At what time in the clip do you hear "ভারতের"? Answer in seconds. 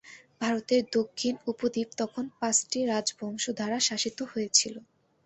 0.41-0.83